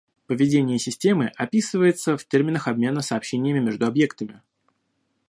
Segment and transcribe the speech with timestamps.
[0.25, 4.41] Поведение системы описывается в терминах обмена сообщениями между объектами